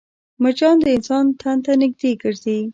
مچان 0.41 0.75
د 0.83 0.87
انسان 0.95 1.25
تن 1.39 1.57
ته 1.65 1.71
نږدې 1.81 2.11
ګرځي 2.21 2.59